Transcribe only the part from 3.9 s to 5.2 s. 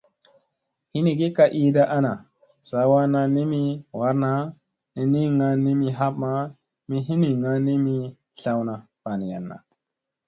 waarna ni